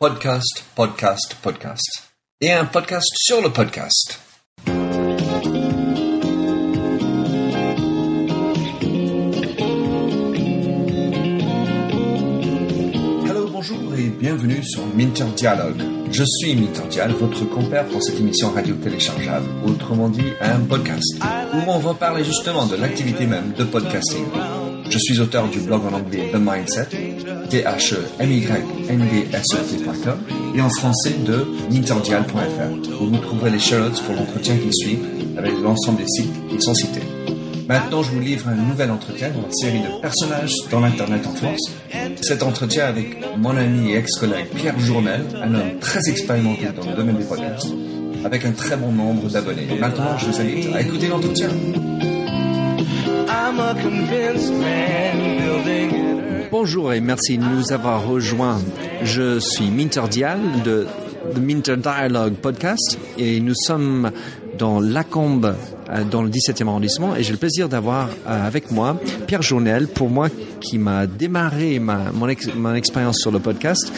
[0.00, 2.02] Podcast, podcast, podcast.
[2.40, 4.18] Et un podcast sur le podcast.
[13.26, 15.82] Hello, bonjour et bienvenue sur Minter Dialogue.
[16.10, 21.16] Je suis Minter Dial, votre compère pour cette émission radio téléchargeable, autrement dit un podcast,
[21.54, 24.26] où on va parler justement de l'activité même de podcasting.
[24.88, 26.88] Je suis auteur du blog en anglais The Mindset,
[27.48, 28.46] t h m y
[28.88, 30.18] n d s t.com
[30.54, 34.98] et en français de minterdial.fr, où vous trouverez les show notes pour l'entretien qui suit
[35.36, 37.02] avec l'ensemble des sites qui sont cités.
[37.66, 41.34] Maintenant, je vous livre un nouvel entretien dans une série de personnages dans l'Internet en
[41.34, 41.70] France.
[42.20, 46.94] Cet entretien avec mon ami et ex-collègue Pierre Journel, un homme très expérimenté dans le
[46.94, 47.72] domaine des podcasts,
[48.24, 49.66] avec un très bon nombre d'abonnés.
[49.80, 51.48] Maintenant, je vous invite à écouter l'entretien.
[56.56, 58.60] Bonjour et merci de nous avoir rejoints.
[59.02, 60.86] Je suis Minter Dial de
[61.34, 64.12] The Minter Dialogue Podcast et nous sommes
[64.56, 65.56] dans Lacombe,
[65.90, 69.88] euh, dans le 17e arrondissement, et j'ai le plaisir d'avoir euh, avec moi Pierre Journel,
[69.88, 70.28] pour moi
[70.60, 73.92] qui m'a démarré ma, mon, mon expérience sur le podcast.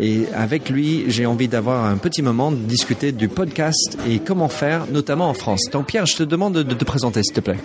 [0.00, 4.48] Et avec lui, j'ai envie d'avoir un petit moment de discuter du podcast et comment
[4.48, 5.70] faire, notamment en France.
[5.70, 7.58] Donc Pierre, je te demande de, de te présenter, s'il te plaît.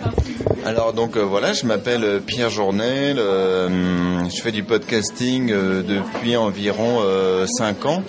[0.68, 5.82] Alors donc euh, voilà, je m'appelle euh, Pierre Journel, euh, je fais du podcasting euh,
[5.82, 7.00] depuis environ
[7.46, 8.02] 5 ans.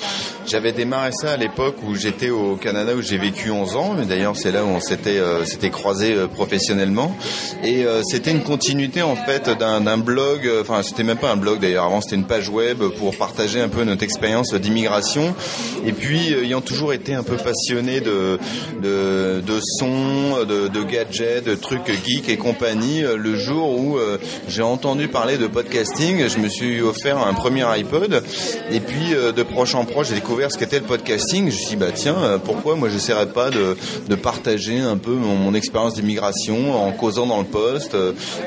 [0.50, 4.06] J'avais démarré ça à l'époque où j'étais au Canada où j'ai vécu 11 ans, mais
[4.06, 7.16] d'ailleurs c'est là où on s'était euh, s'était croisé professionnellement
[7.64, 11.36] et euh, c'était une continuité en fait d'un blog, euh, enfin c'était même pas un
[11.36, 15.36] blog d'ailleurs, avant c'était une page web pour partager un peu notre expérience d'immigration
[15.86, 18.40] et puis euh, ayant toujours été un peu passionné de
[18.82, 23.98] de, de son, de, de gadgets, de trucs geeks et compagnie, euh, le jour où
[24.00, 28.24] euh, j'ai entendu parler de podcasting, je me suis offert un premier iPod
[28.72, 31.52] et puis euh, de proche en proche j'ai découvert ce qu'était le podcasting.
[31.52, 35.12] Je me suis dit bah tiens pourquoi moi j'essaierais pas de, de partager un peu
[35.12, 37.96] mon, mon expérience d'immigration en causant dans le poste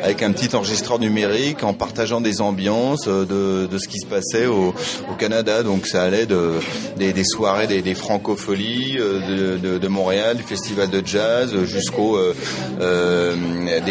[0.03, 4.47] avec un petit enregistreur numérique, en partageant des ambiances de, de ce qui se passait
[4.47, 4.75] au,
[5.11, 5.63] au Canada.
[5.63, 6.55] Donc ça allait de,
[6.97, 12.35] des, des soirées, des, des francopholies de, de, Montréal, du festival de jazz jusqu'au euh,
[12.81, 13.35] euh,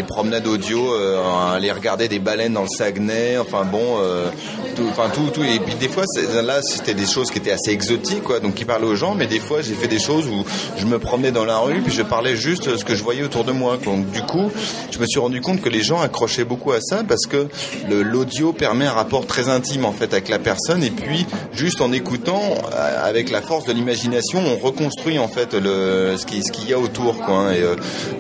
[0.03, 1.21] promenades audio, euh,
[1.53, 3.37] aller regarder des baleines dans le Saguenay.
[3.37, 4.27] Enfin bon, euh,
[4.75, 5.43] tout, enfin tout.
[5.43, 6.03] Et puis des fois
[6.43, 9.15] là c'était des choses qui étaient assez exotiques, quoi, donc qui parlaient aux gens.
[9.15, 10.43] Mais des fois j'ai fait des choses où
[10.77, 13.43] je me promenais dans la rue puis je parlais juste ce que je voyais autour
[13.43, 13.77] de moi.
[13.83, 14.51] Donc du coup,
[14.91, 17.47] je me suis rendu compte que les gens accrochaient beaucoup à ça parce que
[17.89, 21.91] l'audio permet un rapport très intime en fait avec la personne et puis juste en
[21.91, 22.41] écoutant
[22.73, 26.69] euh, avec la force de l'imagination on reconstruit en fait le ce qui ce qu'il
[26.69, 27.53] y a autour quoi hein.
[27.53, 27.61] et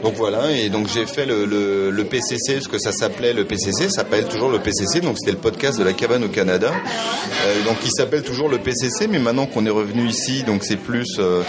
[0.03, 3.83] donc voilà et donc j'ai fait le, le PCC parce que ça s'appelait le PCC
[3.83, 6.71] ça s'appelle toujours le PCC donc c'était le podcast de la cabane au Canada.
[7.45, 10.77] Euh, donc il s'appelle toujours le PCC mais maintenant qu'on est revenu ici donc c'est
[10.77, 11.43] plus euh,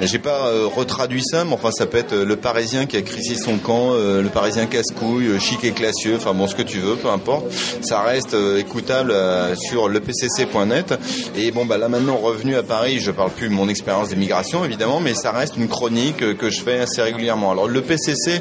[0.00, 3.02] j'ai pas euh, retraduit ça mais enfin ça peut être euh, le Parisien qui a
[3.02, 6.96] crissé son camp le Parisien casse-couille chic et classieux enfin bon ce que tu veux
[6.96, 7.46] peu importe.
[7.82, 9.14] Ça reste écoutable
[9.56, 10.94] sur lepcc.net
[11.36, 14.64] et bon bah là maintenant revenu à Paris je parle plus de mon expérience d'immigration
[14.64, 17.52] évidemment mais ça reste une chronique que je fais assez régulièrement.
[17.52, 18.40] Alors le PCC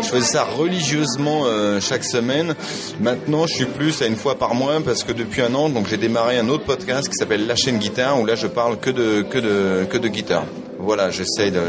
[0.00, 2.54] je faisais ça religieusement euh, chaque semaine
[3.00, 5.86] maintenant je suis plus à une fois par mois parce que depuis un an donc
[5.88, 8.90] j'ai démarré un autre podcast qui s'appelle La chaîne guitare où là je parle que
[8.90, 10.44] de que de que de guitare
[10.78, 11.60] voilà j'essaie de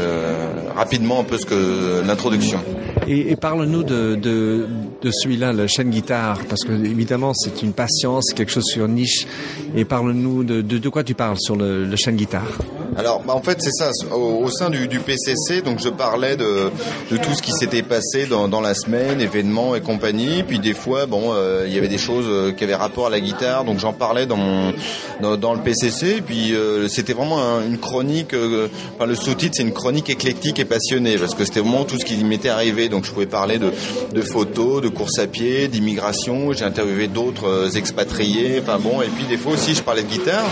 [0.74, 2.60] rapidement un peu ce que l'introduction
[3.06, 4.66] Et, parle-nous de, de,
[5.00, 9.26] de celui-là, la chaîne guitare, parce que évidemment c'est une patience, quelque chose sur niche.
[9.74, 12.52] Et parle-nous de, de, de quoi tu parles sur le, le chaîne guitare?
[12.96, 13.90] Alors, bah, en fait, c'est ça.
[14.12, 16.70] Au, au sein du, du PCC, donc je parlais de,
[17.10, 20.42] de tout ce qui s'était passé dans, dans la semaine, événements et compagnie.
[20.42, 23.10] Puis des fois, bon, euh, il y avait des choses euh, qui avaient rapport à
[23.10, 24.72] la guitare, donc j'en parlais dans mon
[25.20, 26.22] dans, dans le PCC.
[26.24, 28.34] Puis euh, c'était vraiment un- une chronique.
[28.34, 31.98] euh, enfin, le sous-titre, c'est une chronique éclectique et passionnée, parce que c'était vraiment tout
[31.98, 32.88] ce qui m'était arrivé.
[32.88, 33.70] Donc je pouvais parler de,
[34.12, 36.52] de photos, de course à pied, d'immigration.
[36.52, 38.60] J'ai interviewé d'autres euh, expatriés.
[38.62, 40.48] Enfin bon, et puis des fois aussi, je parlais de guitare.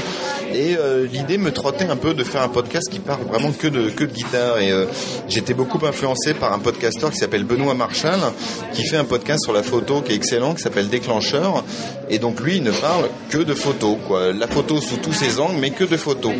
[0.54, 3.66] Et euh, l'idée me trottait un peu de faire un podcast qui parle vraiment que
[3.66, 4.58] de que de guitare.
[4.58, 4.86] Et euh,
[5.28, 8.20] j'étais beaucoup influencé par un podcasteur qui s'appelle Benoît Marshall,
[8.72, 11.64] qui fait un podcast sur la photo qui est excellent, qui s'appelle Déclencheur.
[12.08, 14.32] Et donc lui, il ne parle que de photos, quoi.
[14.32, 16.34] La photo sous tous ses angles, mais que de photos.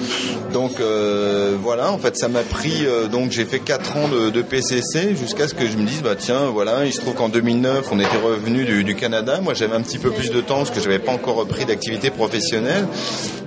[0.52, 2.86] Donc euh, voilà, en fait, ça m'a pris.
[2.86, 6.02] euh, donc j'ai fait quatre ans de, de PCC jusqu'à ce que je me dise,
[6.02, 9.40] bah tiens, voilà, il se trouve qu'en 2009, on était revenu du, du Canada.
[9.42, 12.10] Moi, j'avais un petit peu plus de temps parce que j'avais pas encore repris d'activité
[12.10, 12.86] professionnelle.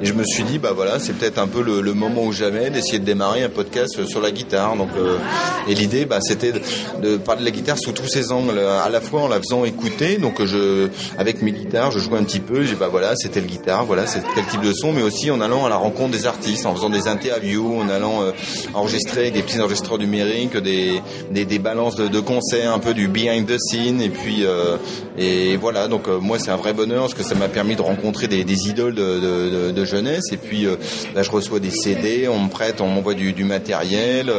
[0.02, 2.32] Et je me suis dit bah voilà, c'est peut-être un peu le, le moment ou
[2.32, 4.76] jamais d'essayer de démarrer un podcast sur la guitare.
[4.76, 5.18] Donc, euh,
[5.68, 6.62] et l'idée, bah, c'était de,
[7.02, 9.66] de parler de la guitare sous tous ses angles, à la fois en la faisant
[9.66, 10.18] écouter.
[10.18, 10.88] Donc, je,
[11.18, 12.64] avec mes guitares, je jouais un petit peu.
[12.64, 15.42] J'ai bah voilà, c'était le guitare, voilà, c'est tel type de son, mais aussi en
[15.42, 18.32] allant à la rencontre des artistes, en faisant des interviews, en allant euh,
[18.74, 23.08] enregistrer des petits enregistreurs numériques, des, des, des balances de, de, concerts, un peu du
[23.10, 24.78] behind the scene, et puis euh,
[25.18, 25.88] et voilà.
[25.88, 28.46] Donc euh, moi, c'est un vrai bonheur parce que ça m'a permis de rencontrer des,
[28.46, 30.68] des idoles de, de, de, jeunesse, puis
[31.16, 34.32] là, je reçois des CD, on me prête, on m'envoie du, du, matériel,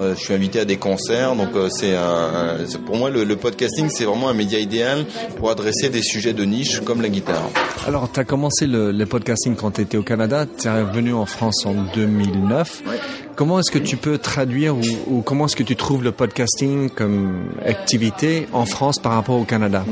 [0.00, 4.04] je suis invité à des concerts, donc c'est un, pour moi le, le podcasting, c'est
[4.04, 5.04] vraiment un média idéal
[5.36, 7.50] pour adresser des sujets de niche comme la guitare.
[7.86, 11.12] Alors, tu as commencé le, le podcasting quand tu étais au Canada, tu es revenu
[11.12, 12.82] en France en 2009.
[12.86, 12.98] Ouais.
[13.34, 17.50] Comment est-ce que tu peux traduire ou, comment est-ce que tu trouves le podcasting comme
[17.64, 19.84] activité en France par rapport au Canada?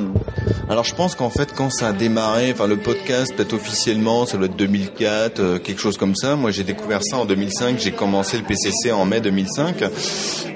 [0.69, 4.37] Alors je pense qu'en fait quand ça a démarré, enfin le podcast peut-être officiellement, ça
[4.37, 6.37] doit être 2004, euh, quelque chose comme ça.
[6.37, 9.85] Moi j'ai découvert ça en 2005, j'ai commencé le PCC en mai 2005.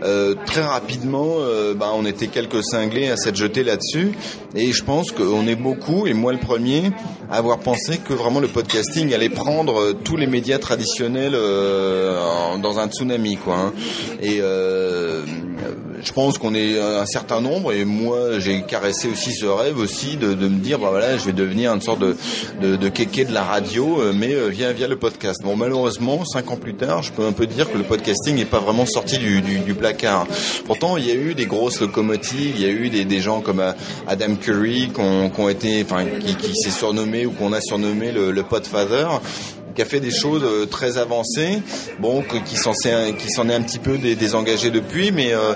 [0.05, 4.13] Euh, très rapidement, euh, bah, on était quelques cinglés à s'être jetés là-dessus
[4.55, 6.93] et je pense qu'on est beaucoup, et moi le premier,
[7.31, 12.89] à avoir pensé que vraiment le podcasting allait prendre tous les médias traditionnels euh, un
[12.89, 13.57] tsunami quoi.
[13.57, 13.73] Hein.
[14.23, 15.23] Et euh,
[16.03, 20.17] je pense qu'on est un certain nombre et moi j'ai caressé aussi ce rêve aussi
[20.17, 22.17] de, me dire bah voilà je vais devenir une sorte de
[22.61, 25.41] de, de kéké de la radio mais via via le podcast.
[25.43, 28.45] Bon malheureusement cinq ans plus tard je peux un peu dire que le podcasting n'est
[28.45, 30.27] pas vraiment sorti du, placard.
[30.67, 33.41] Pourtant il y a eu des grosses locomotives, il y a eu des, des gens
[33.41, 33.63] comme
[34.07, 39.21] Adam Curry qui été enfin qui s'est surnommé ou qu'on a surnommé le, le Podfather
[39.75, 41.63] qui a fait des choses très avancées,
[41.99, 45.55] bon, qui s'en qui s'en est un petit peu désengagé depuis, mais euh,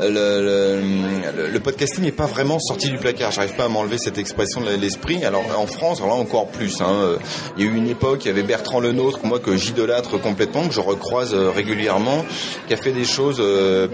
[0.00, 0.80] le,
[1.38, 3.32] le, le, podcasting n'est pas vraiment sorti du placard.
[3.32, 5.24] J'arrive pas à m'enlever cette expression de l'esprit.
[5.24, 6.80] Alors en France, alors là encore plus.
[6.80, 7.18] Hein,
[7.56, 10.66] il y a eu une époque, il y avait Bertrand Lenôtre, moi que j'idolâtre complètement,
[10.66, 12.24] que je recroise régulièrement,
[12.66, 13.42] qui a fait des choses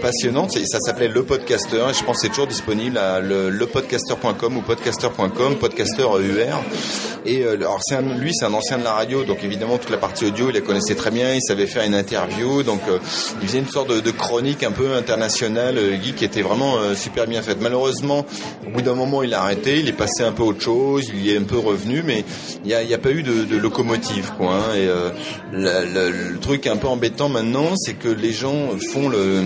[0.01, 0.51] passionnantes.
[0.65, 4.61] Ça s'appelait Le Podcaster, et je pense que c'est toujours disponible à le, lepodcaster.com ou
[4.61, 6.63] podcaster.com, podcaster EUR.
[7.25, 10.25] Et alors c'est lui, c'est un ancien de la radio, donc évidemment toute la partie
[10.25, 12.99] audio, il la connaissait très bien, il savait faire une interview, donc euh,
[13.41, 16.95] il faisait une sorte de, chronique un peu internationale, euh, Guy, qui était vraiment euh,
[16.95, 17.57] super bien faite.
[17.59, 18.25] Malheureusement,
[18.65, 21.25] au bout d'un moment, il a arrêté, il est passé un peu autre chose, il
[21.25, 22.23] y est un peu revenu, mais
[22.63, 24.53] il n'y a, pas eu de, locomotive, quoi.
[24.55, 24.87] Hein, et
[25.51, 29.41] le truc un peu embêtant maintenant, c'est que les gens font le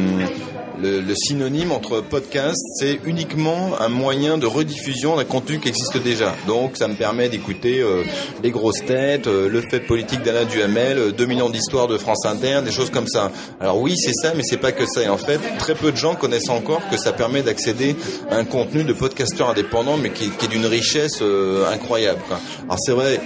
[0.82, 5.98] le, le, synonyme entre podcast, c'est uniquement un moyen de rediffusion d'un contenu qui existe
[5.98, 6.36] déjà.
[6.48, 8.04] Donc ça me permet d'écouter euh,
[8.44, 12.26] les grosses têtes, euh, le fait politique d'Alain Duhamel, euh, 2 millions d'histoires de France
[12.26, 13.32] Inter, des choses comme ça.
[13.60, 15.04] Alors oui, c'est ça, mais c'est pas que ça.
[15.04, 17.96] Et en fait, très peu de gens connaissent encore que ça permet d'accéder
[18.30, 22.22] à un contenu de podcasteur indépendant, mais qui, qui est d'une richesse euh, incroyable.
[22.28, 22.40] Quoi.
[22.66, 23.20] Alors c'est vrai,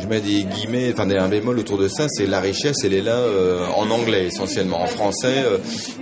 [0.00, 2.94] je mets des guillemets, enfin des un bémol autour de ça, c'est la richesse, elle
[2.94, 4.82] est là euh, en anglais essentiellement.
[4.82, 5.44] En français,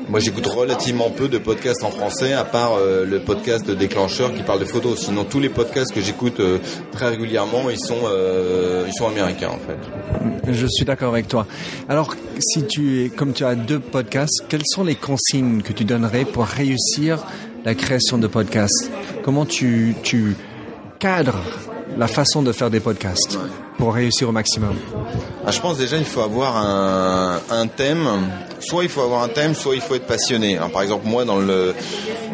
[0.08, 4.42] moi j'écoute relativement peu de podcasts en français, à part euh, le podcast déclencheur qui
[4.42, 5.00] parle de photos.
[5.00, 6.58] Sinon, tous les podcasts que j'écoute euh,
[6.92, 10.52] très régulièrement, ils sont, euh, ils sont américains en fait.
[10.52, 11.46] Je suis d'accord avec toi.
[11.88, 15.84] Alors, si tu es, comme tu as deux podcasts, quelles sont les consignes que tu
[15.84, 17.24] donnerais pour réussir
[17.64, 18.90] la création de podcasts?
[19.22, 20.36] Comment tu, tu
[20.98, 21.40] cadres
[21.96, 23.38] la façon de faire des podcasts
[23.78, 24.76] pour réussir au maximum?
[25.46, 28.06] Ah, Je pense déjà il faut avoir un, un, thème.
[28.60, 30.58] Soit il faut avoir un thème, soit il faut être passionné.
[30.72, 31.74] Par exemple, moi dans le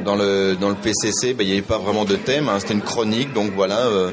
[0.05, 2.49] dans le dans le PCC, ben, il n'y avait pas vraiment de thème.
[2.49, 3.79] Hein, c'était une chronique, donc voilà.
[3.79, 4.11] Euh,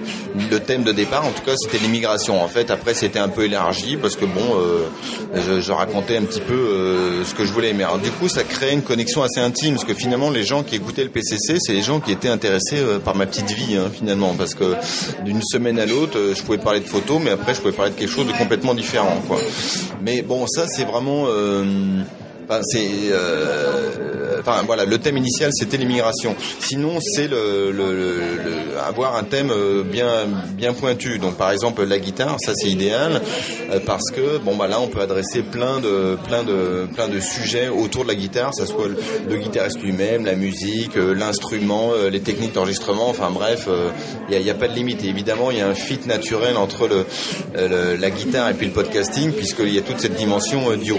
[0.50, 2.42] le thème de départ, en tout cas, c'était l'immigration.
[2.42, 4.88] En fait, après, c'était un peu élargi parce que bon, euh,
[5.36, 7.74] je, je, racontais un petit peu euh, ce que je voulais.
[7.74, 10.64] Mais alors, du coup, ça créait une connexion assez intime parce que finalement, les gens
[10.64, 13.76] qui écoutaient le PCC, c'est les gens qui étaient intéressés euh, par ma petite vie,
[13.76, 14.76] hein, finalement, parce que
[15.24, 17.96] d'une semaine à l'autre, je pouvais parler de photos, mais après, je pouvais parler de
[17.96, 19.38] quelque chose de complètement différent, quoi.
[20.02, 21.26] Mais bon, ça, c'est vraiment.
[21.28, 21.64] Euh,
[22.48, 26.36] Enfin, c'est, euh, voilà, le thème initial c'était l'immigration.
[26.60, 29.52] Sinon, c'est le, le, le, avoir un thème
[29.84, 31.20] bien bien pointu.
[31.20, 33.22] Donc par exemple la guitare, ça c'est idéal
[33.72, 37.20] euh, parce que bon bah là on peut adresser plein de plein de plein de
[37.20, 38.88] sujets autour de la guitare, ça soit
[39.28, 43.10] le, guitariste lui-même, la musique, euh, l'instrument, euh, les techniques d'enregistrement.
[43.10, 43.68] Enfin bref,
[44.30, 45.04] il n'y a, a, pas de limite.
[45.04, 46.90] Et évidemment, il y a un fit naturel entre
[47.56, 50.98] la guitare et puis le podcasting puisqu'il y a toute cette dimension audio.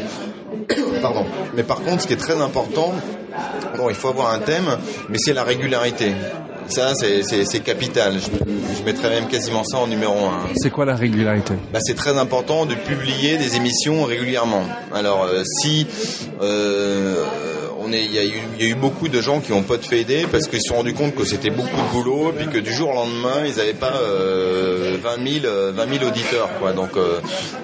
[1.04, 1.26] Pardon.
[1.54, 2.94] Mais par contre, ce qui est très important,
[3.76, 4.78] bon, il faut avoir un thème,
[5.10, 6.12] mais c'est la régularité.
[6.66, 8.14] Ça, c'est capital.
[8.14, 8.30] Je,
[8.78, 10.48] je, mettrais même quasiment ça en numéro un.
[10.56, 11.52] C'est quoi la régularité?
[11.74, 14.62] Bah, C'est très important de publier des émissions régulièrement.
[14.94, 15.86] Alors, euh, si
[16.40, 17.22] euh,
[17.92, 20.68] il y, a eu, beaucoup de gens qui ont pas de fédé parce qu'ils se
[20.68, 23.56] sont rendus compte que c'était beaucoup de boulot, puis que du jour au lendemain, ils
[23.56, 26.48] n'avaient pas euh, 20 000, 20 000 auditeurs.
[26.74, 27.20] Donc, euh,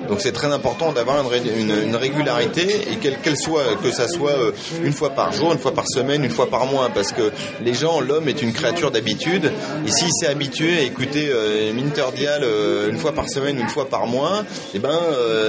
[0.09, 4.93] donc c'est très important d'avoir une, régularité et quelle soit, que ça soit euh, une
[4.93, 7.31] fois par jour, une fois par semaine, une fois par mois, parce que
[7.63, 9.53] les gens, l'homme est une créature d'habitude.
[9.87, 11.31] Et s'il s'est habitué à écouter
[11.75, 14.99] Minterdial euh, une fois par semaine, une fois par mois, eh ben,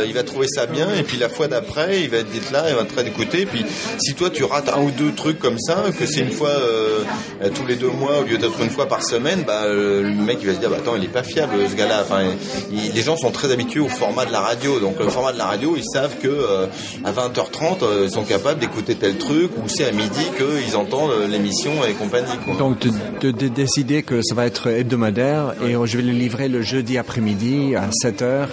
[0.06, 0.94] il va trouver ça bien.
[0.96, 3.46] Et puis la fois d'après, il va être là, il va être train d'écouter.
[3.46, 3.66] Puis
[4.00, 7.03] si toi tu un ou deux trucs comme ça, que c'est une fois euh,
[7.53, 10.48] tous les deux mois au lieu d'être une fois par semaine, bah, le mec il
[10.48, 12.01] va se dire, bah, attends, il est pas fiable ce gars-là.
[12.03, 12.24] Enfin,
[12.72, 14.80] les gens sont très habitués au format de la radio.
[14.80, 16.68] Donc le format de la radio, ils savent que
[17.03, 21.72] à 20h30, ils sont capables d'écouter tel truc, ou c'est à midi qu'ils entendent l'émission
[21.88, 22.38] et compagnie.
[22.46, 22.56] Quoi.
[22.56, 22.91] Donc de,
[23.22, 26.98] de, de, décider que ça va être hebdomadaire et je vais le livrer le jeudi
[26.98, 28.48] après-midi à 7h.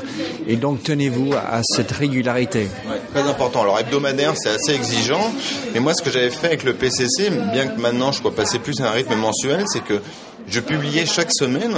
[0.46, 2.68] Et donc tenez-vous à cette régularité.
[2.88, 3.62] Ouais, très important.
[3.62, 5.32] Alors hebdomadaire, c'est assez exigeant.
[5.72, 8.58] Mais moi, ce que j'avais fait avec le PCC, bien que maintenant je sois passé
[8.58, 10.00] plus à un rythme mensuel, c'est que
[10.50, 11.74] je publiais chaque semaine.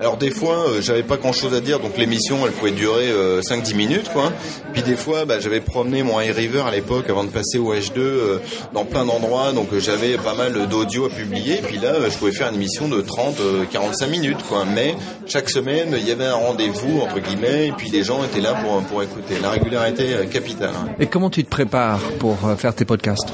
[0.00, 3.40] Alors des fois, euh, j'avais pas grand-chose à dire, donc l'émission, elle pouvait durer euh,
[3.40, 4.32] 5-10 minutes, quoi.
[4.72, 7.98] Puis des fois, bah, j'avais promené mon iRiver à l'époque avant de passer au H2
[7.98, 8.38] euh,
[8.74, 11.56] dans plein d'endroits, donc euh, j'avais pas mal d'audio à publier.
[11.66, 14.64] Puis là, je pouvais faire une émission de 30-45 minutes, quoi.
[14.66, 14.94] Mais
[15.26, 18.54] chaque semaine, il y avait un rendez-vous entre guillemets, et puis les gens étaient là
[18.54, 19.34] pour pour écouter.
[19.42, 20.70] La régularité capitale.
[20.74, 20.90] Hein.
[21.00, 23.32] Et comment tu te prépares pour faire tes podcasts?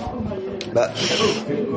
[0.75, 0.91] Bah,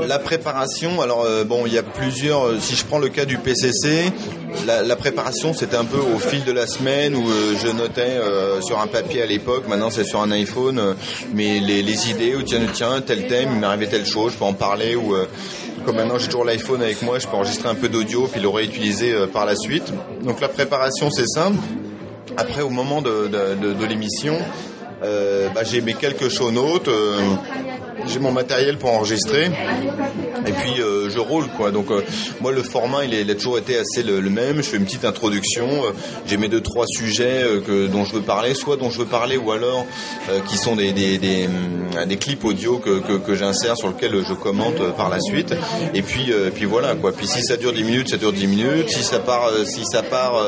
[0.07, 2.47] la préparation, alors euh, bon, il y a plusieurs.
[2.47, 4.11] Euh, si je prends le cas du PCC,
[4.65, 8.01] la, la préparation c'était un peu au fil de la semaine où euh, je notais
[8.01, 9.67] euh, sur un papier à l'époque.
[9.67, 10.93] Maintenant c'est sur un iPhone, euh,
[11.33, 12.35] mais les, les, idées.
[12.35, 14.95] Ou tiens, tiens, tel thème, il arrivé telle chose, je peux en parler.
[14.95, 15.13] Ou
[15.85, 18.49] comme maintenant j'ai toujours l'iPhone avec moi, je peux enregistrer un peu d'audio puis le
[18.49, 19.91] réutiliser par la suite.
[20.23, 21.57] Donc la préparation c'est simple.
[22.37, 24.37] Après au moment de, de, de, l'émission,
[25.01, 26.89] bah, j'ai mes quelques show notes
[28.07, 29.51] j'ai mon matériel pour enregistrer
[30.45, 31.71] et puis euh, je roule quoi.
[31.71, 32.01] Donc euh,
[32.41, 34.57] moi le format il, est, il, a toujours été assez le, même.
[34.57, 35.67] Je fais une petite introduction.
[35.67, 35.91] Euh,
[36.25, 39.37] j'ai mes deux trois sujets que, dont je veux parler, soit dont je veux parler
[39.37, 39.85] ou alors
[40.47, 41.47] qui sont des, des, des,
[42.07, 45.53] des clips audio que, que, que j'insère sur lequel je commente par la suite.
[45.93, 47.11] Et puis puis voilà quoi.
[47.11, 48.89] Puis si ça dure 10 minutes, ça dure 10 minutes.
[48.89, 50.41] Si ça part si ça part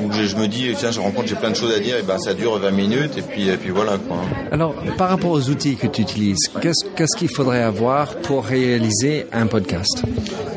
[0.00, 2.02] où je, je, me dis tiens je rencontre j'ai plein de choses à dire et
[2.02, 4.18] ben ça dure 20 minutes et puis et puis voilà quoi.
[4.52, 9.25] Alors par rapport aux outils que tu utilises, qu'est-ce qu'est-ce qu'il faudrait avoir pour réaliser
[9.32, 10.02] un podcast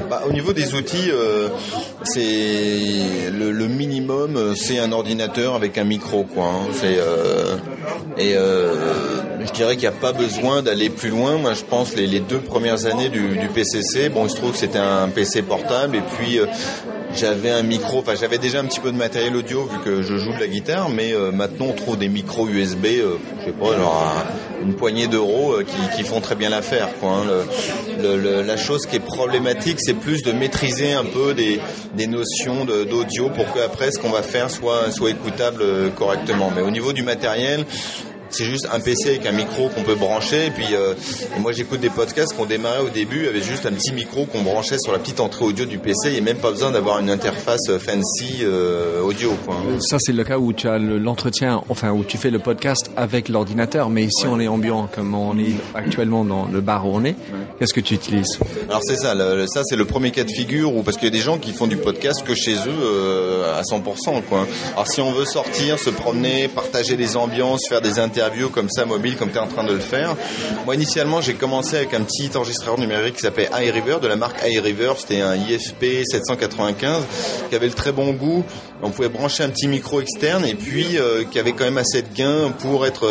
[0.10, 1.50] bah, Au niveau des outils, euh,
[2.04, 6.46] c'est le, minimum, c'est un ordinateur avec un micro, quoi.
[6.46, 6.68] Hein.
[6.74, 7.58] C'est euh,
[8.18, 11.38] et euh, je dirais qu'il n'y a pas besoin d'aller plus loin.
[11.38, 14.52] Moi, je pense les, les deux premières années du, du, PCC, bon, il se trouve
[14.52, 16.40] que c'était un PC portable et puis
[17.16, 20.18] j'avais un micro, enfin j'avais déjà un petit peu de matériel audio vu que je
[20.18, 23.52] joue de la guitare, mais euh, maintenant on trouve des micros USB, euh, je sais
[23.52, 24.16] pas, genre
[24.62, 26.90] un, une poignée d'euros euh, qui, qui, font très bien l'affaire.
[27.00, 27.46] Quoi, hein.
[28.02, 31.60] le, le, la chose qui est problématique, c'est plus de maîtriser un peu des,
[31.96, 35.64] des notions d'audio pour qu'après ce qu'on va faire soit, soit écoutable
[35.96, 36.52] correctement.
[36.56, 37.66] Mais au niveau du matériel,
[38.30, 40.48] c'est juste un PC avec un micro qu'on peut brancher.
[40.48, 40.94] Et puis, euh,
[41.40, 44.78] moi, j'écoute des podcasts qu'on démarrait au début avec juste un petit micro qu'on branchait
[44.80, 46.08] sur la petite entrée audio du PC.
[46.08, 49.36] Il n'y a même pas besoin d'avoir une interface fancy euh, audio.
[49.46, 49.58] Quoi.
[49.80, 53.30] Ça, c'est le cas où tu as l'entretien, enfin, où tu fais le podcast avec
[53.30, 53.90] l'ordinateur.
[53.90, 54.32] Mais ici, ouais.
[54.34, 57.10] on est ambiant, comme on est actuellement dans le bar où on est.
[57.10, 57.39] Ouais.
[57.60, 58.40] Qu'est-ce que tu utilises
[58.70, 59.14] Alors, c'est ça.
[59.14, 61.38] Le, ça, c'est le premier cas de figure où, parce qu'il y a des gens
[61.38, 64.24] qui font du podcast que chez eux euh, à 100%.
[64.24, 64.48] Quoi.
[64.74, 68.70] Alors, si on veut sortir, se promener, partager des ambiances, faire des interviews, interviews comme
[68.70, 70.16] ça mobile comme tu es en train de le faire.
[70.66, 74.38] Moi initialement j'ai commencé avec un petit enregistreur numérique qui s'appelait iRiver de la marque
[74.46, 77.04] iRiver, c'était un IFP 795
[77.50, 78.44] qui avait le très bon goût.
[78.82, 82.02] On pouvait brancher un petit micro externe et puis euh, qui avait quand même assez
[82.02, 83.10] de gain pour être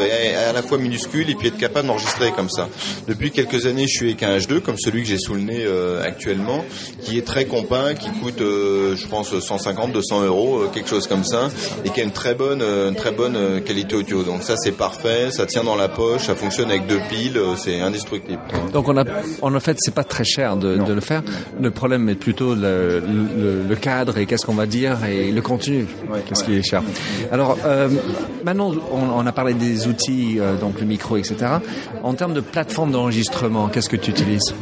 [0.48, 2.68] à la fois minuscule et puis être capable d'enregistrer comme ça.
[3.06, 5.64] Depuis quelques années je suis avec un H2 comme celui que j'ai sous le nez
[5.64, 6.64] euh, actuellement
[7.02, 11.24] qui est très compact, qui coûte euh, je pense 150 200 euros quelque chose comme
[11.24, 11.50] ça
[11.84, 14.22] et qui a une très bonne une très bonne qualité audio.
[14.22, 17.80] Donc ça c'est parfait ça tient dans la poche, ça fonctionne avec deux piles, c'est
[17.80, 18.40] indestructible.
[18.72, 19.04] Donc on a,
[19.42, 21.22] en fait, c'est pas très cher de, de, le faire.
[21.60, 25.42] Le problème est plutôt le, le, le cadre et qu'est-ce qu'on va dire et le
[25.42, 25.86] contenu, ouais,
[26.26, 26.46] qu'est-ce ouais.
[26.46, 26.82] qui est cher.
[27.32, 27.88] Alors euh,
[28.44, 31.36] maintenant, on, on, a parlé des outils, euh, donc le micro, etc.
[32.02, 34.54] En termes de plateforme d'enregistrement, qu'est-ce que tu utilises?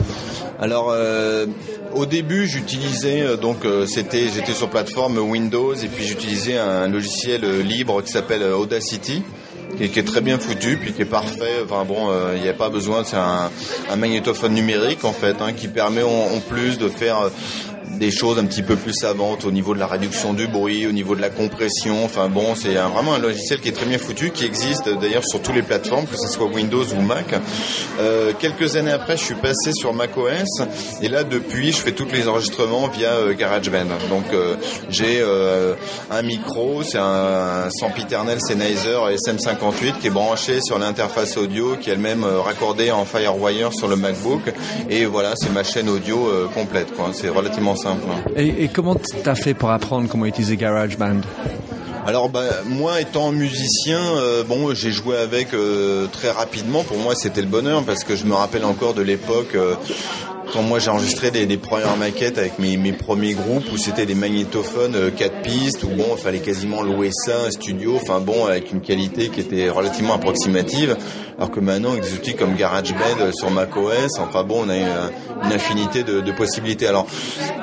[0.58, 1.46] Alors euh,
[1.94, 8.02] au début, j'utilisais donc c'était j'étais sur plateforme Windows et puis j'utilisais un logiciel libre
[8.02, 9.22] qui s'appelle Audacity
[9.76, 11.62] qui, qui, est très bien foutu, puis qui est parfait.
[11.64, 13.50] Enfin bon, il euh, n'y a pas besoin, c'est un,
[13.90, 17.30] un, magnétophone numérique en fait, hein, qui permet en, en, plus de faire
[17.98, 20.92] des choses un petit peu plus savantes au niveau de la réduction du bruit, au
[20.92, 22.04] niveau de la compression.
[22.04, 25.40] Enfin bon, c'est vraiment un logiciel qui est très bien foutu, qui existe d'ailleurs sur
[25.42, 27.34] toutes les plateformes, que ce soit Windows ou Mac.
[28.00, 30.44] Euh, quelques années après, je suis passé sur macOS
[31.02, 33.86] et là depuis, je fais tous les enregistrements via euh, GarageBand.
[34.08, 34.56] Donc euh,
[34.90, 35.74] j'ai euh,
[36.10, 41.94] un micro, c'est un sempiternel Sennheiser SM58 qui est branché sur l'interface audio, qui est
[41.94, 44.42] elle-même raccordée en FireWire sur le MacBook.
[44.90, 46.88] Et voilà, c'est ma chaîne audio complète.
[47.12, 47.85] C'est relativement simple.
[47.92, 48.30] Hein.
[48.36, 51.20] Et, et comment t'as fait pour apprendre comment utiliser GarageBand?
[52.06, 56.84] Alors bah, moi étant musicien, euh, bon j'ai joué avec euh, très rapidement.
[56.84, 59.74] Pour moi c'était le bonheur parce que je me rappelle encore de l'époque euh,
[60.52, 64.14] quand moi j'ai enregistré des, premières maquettes avec mes, mes premiers groupes où c'était des
[64.14, 68.72] magnétophones 4 pistes où bon il fallait quasiment louer ça un studio, enfin bon avec
[68.72, 70.96] une qualité qui était relativement approximative.
[71.38, 74.86] Alors que maintenant avec des outils comme GarageBand sur macOS, enfin bon on a une,
[75.44, 76.86] une infinité de, de, possibilités.
[76.86, 77.06] Alors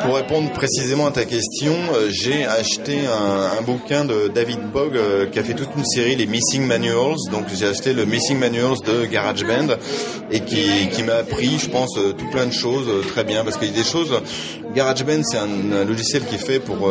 [0.01, 1.75] pour répondre précisément à ta question,
[2.09, 6.15] j'ai acheté un, un bouquin de David Bog euh, qui a fait toute une série,
[6.15, 7.17] les Missing Manuals.
[7.31, 9.75] Donc j'ai acheté le Missing Manuals de GarageBand
[10.31, 13.43] et qui, qui m'a appris, je pense, euh, tout plein de choses euh, très bien
[13.43, 14.11] parce qu'il y a des choses.
[14.75, 16.89] GarageBand, c'est un, un, logiciel qui est fait pour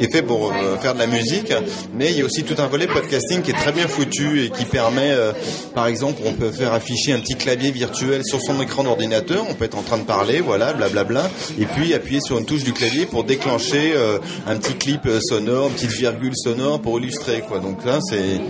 [0.00, 1.52] qui est fait pour euh, faire de la musique,
[1.94, 4.48] mais il y a aussi tout un volet podcasting qui est très bien foutu et
[4.48, 5.32] qui permet, euh,
[5.74, 9.52] par exemple, on peut faire afficher un petit clavier virtuel sur son écran d'ordinateur, on
[9.52, 11.30] peut être en train de parler, voilà, blablabla,
[11.60, 14.16] et puis appuyer sur une touche du clavier pour déclencher euh,
[14.46, 17.58] un petit clip sonore, une petite virgule sonore pour illustrer, quoi.
[17.58, 18.40] Donc là, c'est,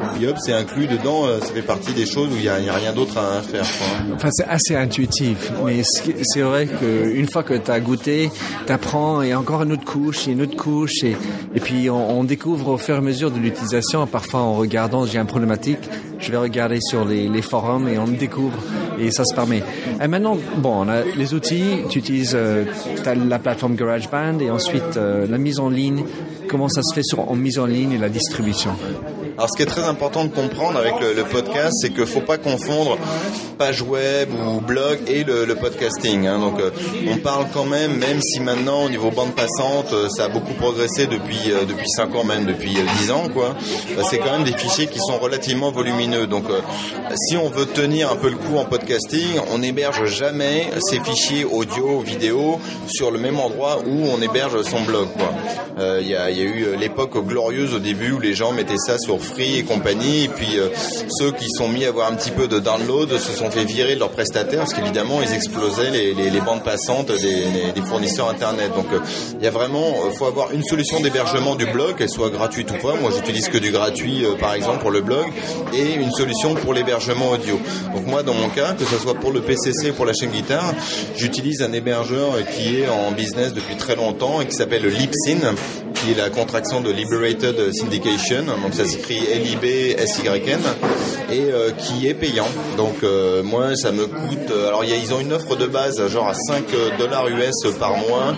[0.45, 3.19] c'est inclus dedans, ça fait partie des choses où il n'y a, a, rien d'autre
[3.19, 3.65] à faire.
[3.65, 4.15] Quoi.
[4.15, 5.83] Enfin, c'est assez intuitif, mais
[6.23, 8.31] c'est vrai qu'une fois que tu as goûté,
[8.67, 11.17] tu apprends, et encore une autre couche, et une autre couche, et
[11.55, 15.19] et puis on, découvre au fur et à mesure de l'utilisation, parfois en regardant, j'ai
[15.19, 15.79] un problématique,
[16.19, 18.59] je vais regarder sur les, forums et on découvre
[18.99, 19.63] et ça se permet.
[20.03, 22.65] Et maintenant, bon, on a les outils, tu utilises euh,
[23.05, 26.05] la plateforme GarageBand et ensuite euh, la mise en ligne.
[26.49, 28.73] Comment ça se fait sur, en mise en ligne et la distribution?
[29.37, 32.21] Alors ce qui est très important de comprendre avec le, le podcast, c'est qu'il faut
[32.21, 32.99] pas confondre
[33.61, 36.27] page web ou blog et le, podcasting.
[36.27, 36.39] Hein.
[36.39, 36.71] Donc euh,
[37.13, 40.55] on parle quand même, même si maintenant au niveau bande passante, euh, ça a beaucoup
[40.55, 43.55] progressé depuis euh, depuis 5 ans, même depuis 10 ans, quoi.
[44.09, 46.27] C'est quand même des fichiers qui sont relativement volumineux.
[46.27, 46.45] Donc
[47.17, 51.45] si on veut tenir un peu le coup en podcasting, on n'héberge jamais ces fichiers
[51.45, 55.09] audio, vidéo sur le même endroit où on héberge son blog.
[56.01, 59.59] Il y, a, eu l'époque glorieuse au début où les gens mettaient ça sur Free
[59.59, 60.59] et compagnie, et puis
[61.09, 63.95] ceux qui sont mis à avoir un petit peu de download se sont fait virer
[63.95, 68.71] leurs prestataires parce qu'évidemment ils explosaient les, bandes passantes des, fournisseurs internet.
[68.75, 68.87] Donc
[69.39, 72.75] il y a vraiment, faut avoir une solution d'hébergement du blog, qu'elle soit gratuite ou
[72.75, 72.95] pas.
[72.95, 75.27] Moi j'utilise que du gratuit par exemple pour le blog
[75.73, 77.59] et une solution pour l'hébergement audio.
[77.95, 80.31] Donc moi dans mon cas, que ce soit pour le PCC ou pour la chaîne
[80.31, 80.75] guitare,
[81.17, 85.55] j'utilise un hébergeur qui est en business depuis très longtemps et qui s'appelle Libsyn
[86.03, 90.61] qui est la contraction de Liberated Syndication, donc ça s'écrit L-I-B-S-Y-N,
[91.31, 92.49] et euh, qui est payant.
[92.77, 94.51] Donc euh, moi, ça me coûte...
[94.51, 96.65] Euh, alors ils ont une offre de base, genre à 5
[96.99, 98.35] dollars US par mois,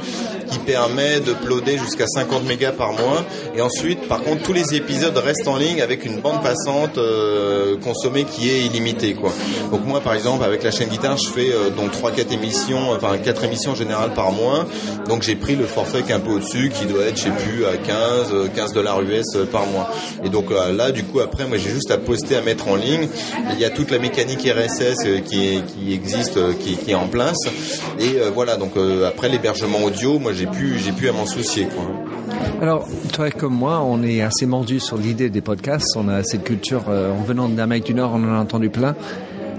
[0.52, 1.34] qui permet de
[1.78, 3.24] jusqu'à 50 mégas par mois.
[3.56, 7.76] Et ensuite, par contre, tous les épisodes restent en ligne avec une bande passante euh,
[7.78, 9.14] consommée qui est illimitée.
[9.14, 9.32] Quoi.
[9.70, 13.16] Donc moi, par exemple, avec la chaîne guitare, je fais euh, donc 3-4 émissions, enfin
[13.18, 14.66] 4 émissions générales par mois.
[15.08, 17.30] Donc j'ai pris le forfait qui est un peu au-dessus, qui doit être, je sais
[17.30, 19.90] plus, à 15, 15 dollars US par mois.
[20.24, 22.76] Et donc euh, là, du coup, après, moi, j'ai juste à poster, à mettre en
[22.76, 23.08] ligne.
[23.52, 26.94] Il y a toute la mécanique RSS euh, qui, qui existe, euh, qui, qui, est
[26.94, 27.38] en place.
[27.98, 28.72] Et euh, voilà, donc
[29.06, 31.66] après l'hébergement audio, moi, j'ai pu, j'ai pu à m'en soucier.
[31.66, 31.84] Quoi.
[32.60, 35.96] Alors, toi comme moi, on est assez mordu sur l'idée des podcasts.
[35.96, 38.94] On a cette culture, euh, en venant d'Amérique du Nord, on en a entendu plein.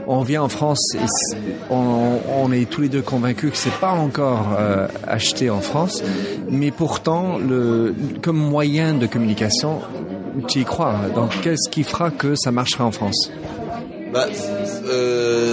[0.06, 1.06] On vient en France et
[1.70, 6.04] on, on est tous les deux convaincus que c'est pas encore euh, acheté en France,
[6.50, 9.80] mais pourtant, le, comme moyen de communication,
[10.50, 10.96] tu y crois.
[11.16, 13.32] Donc, qu'est-ce qui fera que ça marchera en France?
[14.14, 14.28] Bah,
[14.88, 15.53] euh,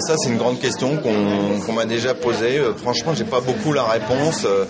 [0.00, 2.58] ça c'est une grande question qu'on qu m'a déjà posée.
[2.58, 4.44] Euh, franchement, j'ai pas beaucoup la réponse.
[4.44, 4.64] Euh,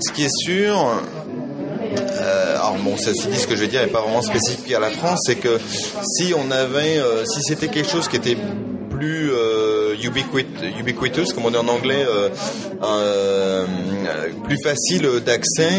[0.00, 1.02] ce qui est sûr,
[1.96, 4.80] euh, alors bon, ceci dit, ce que je vais dire n'est pas vraiment spécifique à
[4.80, 5.58] la France, c'est que
[6.16, 8.36] si on avait, euh, si c'était quelque chose qui était
[8.90, 10.46] plus euh, ubiquit,
[10.78, 13.64] ubiquitous, comme on dit en anglais, euh,
[14.44, 15.70] plus facile d'accès,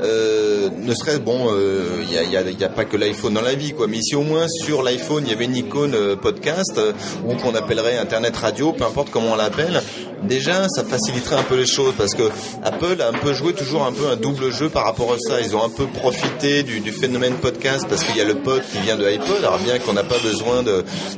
[0.00, 3.86] euh, ne serait bon, il euh, n'y a, pas que l'iPhone dans la vie, quoi.
[3.86, 6.80] Mais si au moins sur l'iPhone il y avait une icône euh, podcast
[7.24, 9.82] ou qu'on appellerait Internet radio, peu importe comment on l'appelle,
[10.22, 12.24] déjà ça faciliterait un peu les choses parce que
[12.62, 15.40] Apple a un peu joué toujours un peu un double jeu par rapport à ça.
[15.40, 18.62] Ils ont un peu profité du, du phénomène podcast parce qu'il y a le pod
[18.72, 19.38] qui vient de iPod.
[19.38, 20.62] Alors bien qu'on n'a pas besoin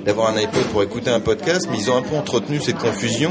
[0.04, 3.30] d'avoir un iPod pour écouter un podcast, mais ils ont un peu entretenu cette confusion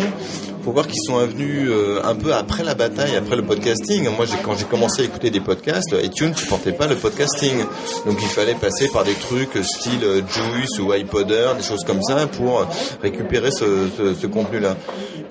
[0.67, 4.09] faut voir qu'ils sont venus euh, un peu après la bataille, après le podcasting.
[4.09, 7.63] Moi, quand j'ai commencé à écouter des podcasts, iTunes ne supportait pas le podcasting.
[8.05, 12.03] Donc il fallait passer par des trucs style euh, Juice ou iPodder, des choses comme
[12.03, 12.67] ça pour
[13.01, 13.87] récupérer ce,
[14.21, 14.75] ce contenu-là.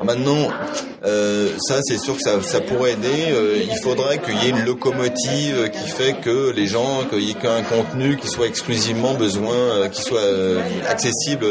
[0.05, 0.49] Maintenant,
[1.05, 3.31] euh, ça c'est sûr que ça, ça pourrait aider.
[3.31, 7.31] Euh, il faudrait qu'il y ait une locomotive qui fait que les gens, qu'il y
[7.31, 10.23] ait qu'un contenu qui soit exclusivement besoin, qui soit
[10.89, 11.47] accessible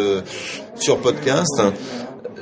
[0.76, 1.62] sur podcast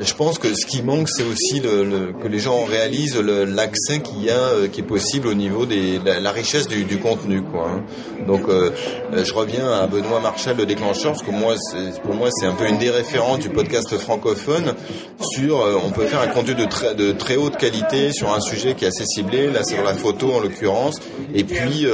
[0.02, 4.02] je pense que ce qui manque, c'est aussi le, le, que les gens réalisent l'accès
[4.02, 7.42] qu'il y a, euh, qui est possible au niveau des la, richesse du, du, contenu,
[7.44, 7.68] quoi.
[7.70, 7.84] Hein.
[8.26, 8.72] Donc, euh,
[9.14, 11.56] euh, je reviens à Benoît Marchal, le déclencheur, parce que moi,
[12.04, 14.74] pour moi, c'est un peu une des références du podcast francophone
[15.22, 15.64] sur.
[15.84, 18.86] on peut faire un contenu de très de très haute qualité sur un sujet qui
[18.86, 19.52] est assez ciblé.
[19.52, 21.00] Là, sur la photo en l'occurrence,
[21.34, 21.86] et puis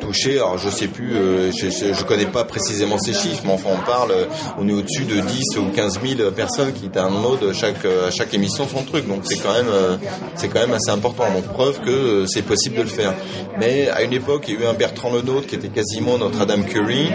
[0.00, 0.36] toucher.
[0.36, 3.86] Alors, je sais plus, je, je, je, connais pas précisément ces chiffres, mais enfin, on
[3.86, 4.12] parle.
[4.58, 8.34] On est au-dessus de 10 ou 15 000 personnes qui un mode chaque à chaque
[8.34, 9.06] émission son truc.
[9.06, 9.96] Donc c'est quand même euh,
[10.34, 11.24] c'est quand même assez important.
[11.32, 13.14] Donc preuve que euh, c'est possible de le faire.
[13.58, 16.40] Mais à une époque il y a eu un Bertrand Lenôtre qui était quasiment notre
[16.40, 17.08] Adam Curry.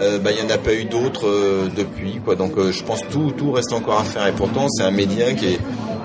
[0.00, 1.28] Euh, bah, il n'y en a pas eu d'autres
[1.76, 2.36] depuis quoi.
[2.36, 4.26] Donc je pense tout tout reste encore à faire.
[4.26, 5.60] Et pourtant c'est un média qui est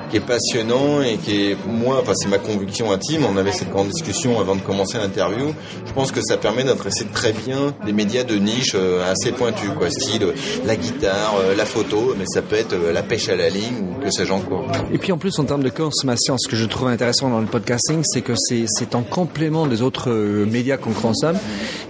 [0.10, 3.26] qui est passionnant et qui est moi, enfin c'est ma conviction intime.
[3.26, 5.54] On avait cette grande discussion avant de commencer l'interview.
[5.86, 9.69] Je pense que ça permet d'adresser très bien des médias de niche euh, assez pointus,
[9.78, 10.34] quoi, style euh,
[10.65, 14.04] la guitare, euh, la photo, mais ça peut être la pêche à la ligne ou
[14.04, 14.67] que sais-je encore.
[14.91, 17.48] Et puis en plus en termes de consommation, ce que je trouve intéressant dans le
[17.48, 21.38] podcasting, c'est que c'est en complément des autres médias qu'on consomme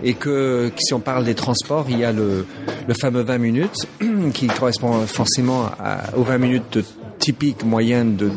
[0.03, 2.45] et que si on parle des transports, il y a le,
[2.87, 3.87] le fameux 20 minutes
[4.33, 6.83] qui correspond forcément à, aux 20 minutes de
[7.19, 8.31] typique moyenne de,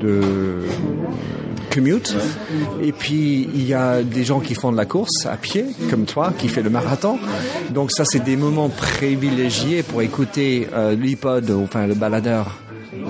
[0.00, 0.62] de,
[1.70, 2.14] commute.
[2.82, 6.04] Et puis, il y a des gens qui font de la course à pied, comme
[6.04, 7.18] toi, qui fait le marathon.
[7.72, 12.58] Donc ça, c'est des moments privilégiés pour écouter euh, l'iPod, enfin le baladeur.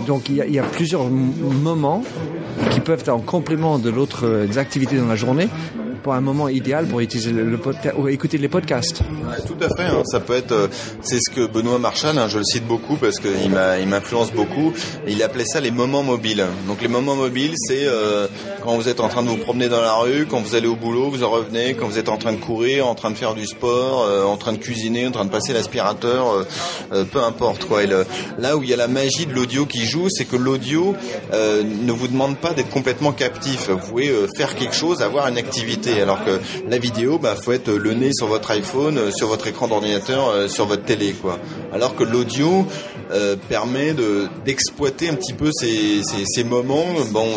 [0.07, 2.03] Donc il y, a, plusieurs moments
[2.71, 5.49] qui peuvent être en complément de l'autre euh, activités dans la journée
[6.03, 9.03] pour un moment idéal pour utiliser le, podcast ou écouter les podcasts.
[9.47, 9.89] Tout à fait.
[9.89, 10.03] Hein.
[10.05, 10.69] Ça peut être, euh,
[11.03, 13.31] c'est ce que Benoît Marchal, hein, je le cite beaucoup parce qu'il
[13.81, 14.73] il m'influence beaucoup.
[15.07, 16.45] il appelait ça les moments mobiles.
[16.67, 18.27] Donc les moments mobiles, c'est euh,
[18.63, 20.77] quand vous êtes en train de vous promener dans la rue, quand vous allez au
[20.77, 23.35] boulot, vous en revenez, quand vous êtes en train de courir, en train de faire
[23.35, 26.47] du sport, euh, en train de cuisiner, en train de passer l'aspirateur,
[27.13, 27.81] peu importe quoi.
[28.39, 30.95] Là où il y a la magie de l'audio qui joue, c'est que l'audio
[31.33, 33.71] ne vous demande pas d'être complètement captif.
[33.71, 37.70] Vous pouvez faire quelque chose, avoir une activité alors que la vidéo, bah, faut être
[37.70, 41.38] le nez sur votre iPhone, euh, sur votre écran d'ordinateur, euh, sur votre télé, quoi.
[41.72, 42.66] Alors que l'audio
[43.12, 47.29] euh, permet de d'exploiter un petit peu ces, moments, bon,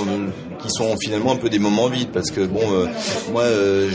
[0.59, 2.61] qui sont finalement un peu des moments vides, parce que bon,
[3.31, 3.43] moi,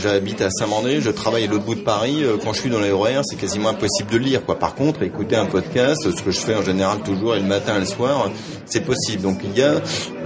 [0.01, 2.23] j'habite à Saint-Mandé, je travaille à l'autre bout de Paris.
[2.43, 4.59] quand je suis dans les horaires, c'est quasiment impossible de lire, quoi.
[4.59, 7.77] Par contre, écouter un podcast, ce que je fais en général toujours, et le matin
[7.77, 8.29] et le soir,
[8.65, 9.23] c'est possible.
[9.23, 9.81] Donc il y a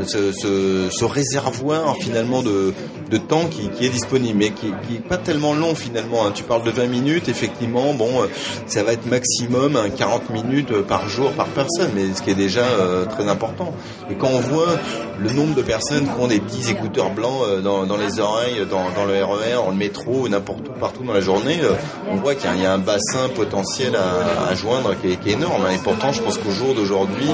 [0.06, 2.74] ce réservoir finalement de,
[3.14, 6.26] de temps qui, est disponible, mais qui, qui est pas tellement long finalement.
[6.26, 6.32] Hein.
[6.34, 8.28] Tu parles de 20 minutes, effectivement, bon, euh,
[8.66, 12.36] ça va être maximum 40 minutes euh, par jour par personne, mais ce qui est
[12.36, 13.72] déjà euh, très important.
[14.10, 14.80] Et quand on voit
[15.20, 19.24] le nombre de personnes qui ont des petits écouteurs blancs dans, les oreilles, dans, le
[19.24, 21.60] RER, dans le métro, n'importe où, partout dans la journée,
[22.10, 25.64] on voit qu'il y, a un bassin potentiel à, joindre qui est, énorme.
[25.66, 25.76] Hein.
[25.76, 27.30] Et pourtant, je pense qu'au jour d'aujourd'hui,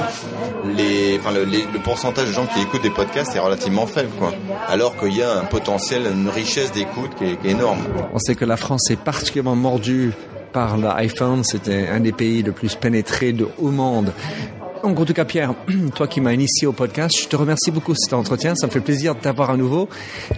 [0.64, 4.32] le pourcentage de gens qui écoutent des podcasts est relativement faible, quoi.
[4.68, 7.80] Alors qu'il y a un potentiel une richesse d'écoute qui, qui, est énorme.
[8.12, 10.12] On sait que la France est particulièrement mordue
[10.52, 11.44] par l'iPhone.
[11.44, 14.12] C'était un des pays le plus pénétrés de, au monde.
[14.82, 15.54] Donc, en tout cas, Pierre,
[15.94, 18.54] toi qui m'as initié au podcast, je te remercie beaucoup de cet entretien.
[18.54, 19.88] Ça me fait plaisir de t'avoir à nouveau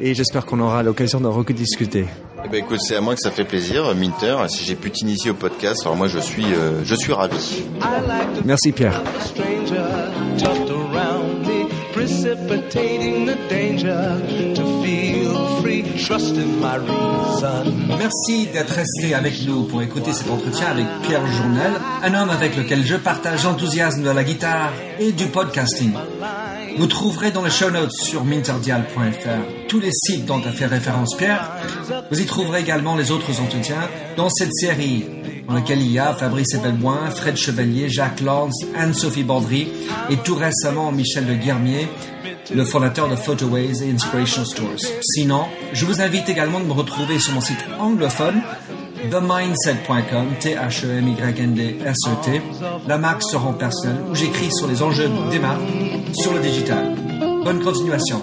[0.00, 2.06] et j'espère qu'on aura l'occasion de rediscuter.
[2.44, 4.36] Eh ben, écoute, c'est à moi que ça fait plaisir, Minter.
[4.48, 7.62] Si j'ai pu t'initier au podcast, alors moi je suis, euh, je suis ravi.
[8.44, 9.00] Merci, Pierre.
[17.98, 22.56] Merci d'être resté avec nous pour écouter cet entretien avec Pierre Journel, un homme avec
[22.56, 25.92] lequel je partage l'enthousiasme de la guitare et du podcasting.
[26.78, 31.14] Vous trouverez dans les show notes sur minterdial.fr tous les sites dont a fait référence
[31.16, 31.50] Pierre.
[32.10, 35.04] Vous y trouverez également les autres entretiens dans cette série
[35.46, 39.68] dans laquelle il y a Fabrice Ebelboin, Fred Chevalier, Jacques Lance, Anne-Sophie Baldry
[40.08, 41.88] et tout récemment Michel de Guermier,
[42.54, 44.80] le fondateur de Photoways et Inspiration Stores.
[45.02, 48.42] Sinon, je vous invite également de me retrouver sur mon site anglophone
[49.10, 52.42] TheMindset.com, T-H-E-M-Y-N-D-S-E-T,
[52.86, 55.60] la marque se rend personnelle où j'écris sur les enjeux des marques
[56.14, 56.94] sur le digital.
[57.44, 58.22] Bonne continuation.